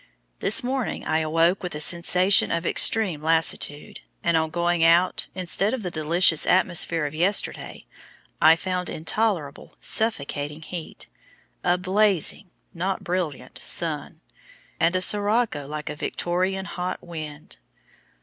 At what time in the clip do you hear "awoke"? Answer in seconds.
1.19-1.61